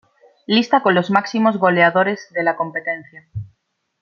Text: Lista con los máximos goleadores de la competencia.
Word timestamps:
Lista 0.47 0.81
con 0.81 0.95
los 0.95 1.11
máximos 1.11 1.57
goleadores 1.59 2.27
de 2.31 2.41
la 2.41 2.55
competencia. 2.55 3.27